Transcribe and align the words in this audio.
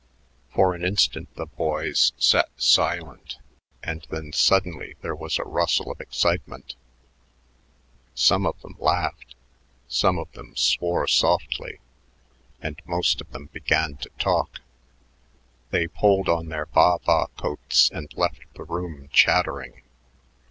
For 0.51 0.73
an 0.73 0.83
instant 0.83 1.31
the 1.35 1.45
boys 1.45 2.11
sat 2.17 2.49
silent, 2.57 3.37
and 3.83 4.01
then 4.09 4.33
suddenly 4.33 4.95
there 5.03 5.13
was 5.15 5.37
a 5.37 5.43
rustle 5.43 5.91
of 5.91 6.01
excitement. 6.01 6.73
Some 8.15 8.47
of 8.47 8.59
them 8.63 8.75
laughed, 8.79 9.35
some 9.87 10.17
of 10.17 10.31
them 10.31 10.55
swore 10.55 11.05
softly, 11.05 11.77
and 12.63 12.81
most 12.83 13.21
of 13.21 13.29
them 13.31 13.51
began 13.53 13.97
to 13.97 14.09
talk. 14.17 14.61
They 15.69 15.85
pulled 15.87 16.27
on 16.29 16.49
their 16.49 16.65
baa 16.65 16.97
baa 16.97 17.27
coats 17.37 17.91
and 17.93 18.11
left 18.17 18.51
the 18.55 18.63
room 18.63 19.07
chattering. 19.13 19.83